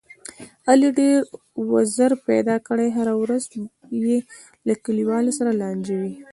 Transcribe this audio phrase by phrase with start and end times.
[0.69, 1.19] علي ډېر
[1.71, 3.43] وزر پیدا کړي، هره ورځ
[4.03, 4.17] یې
[4.67, 6.13] له کلیوالو سره لانجه وي.